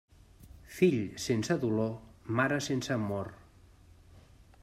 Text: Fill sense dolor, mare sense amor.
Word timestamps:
Fill 0.77 0.95
sense 1.25 1.57
dolor, 1.65 1.93
mare 2.39 2.59
sense 2.69 2.97
amor. 2.97 3.31